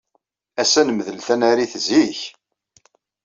Ass-a 0.61 0.81
nemdel 0.87 1.19
tanarit 1.27 1.73
zik. 1.87 2.19